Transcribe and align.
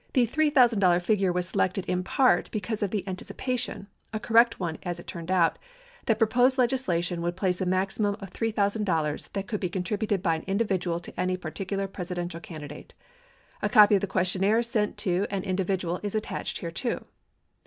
The 0.13 0.25
$3,000 0.25 0.99
figure 1.03 1.31
was 1.31 1.49
selected 1.49 1.85
in 1.85 2.03
part 2.03 2.49
because 2.49 2.81
of 2.81 2.89
the 2.89 3.07
anticipation— 3.07 3.85
a 4.15 4.19
correct 4.19 4.59
one, 4.59 4.79
it 4.81 5.05
turned 5.05 5.29
out— 5.29 5.59
that 6.07 6.17
proposed 6.17 6.57
legislation 6.57 7.21
would 7.21 7.35
place 7.37 7.61
a 7.61 7.67
maximum 7.67 8.15
of 8.19 8.33
$3,000 8.33 9.31
that 9.33 9.45
could 9.45 9.59
be 9.59 9.69
contributed 9.69 10.23
by 10.23 10.37
an 10.37 10.43
individual 10.47 10.99
to 11.01 11.19
any 11.19 11.37
particular 11.37 11.87
Presidential 11.87 12.39
candidate. 12.39 12.95
A 13.61 13.69
copy 13.69 13.93
of 13.93 14.01
the 14.01 14.07
questionnaire 14.07 14.63
sent 14.63 14.97
to 14.97 15.27
an 15.29 15.43
indi 15.43 15.63
vidual 15.63 16.03
is 16.03 16.15
attached 16.15 16.61
hereto. 16.61 17.03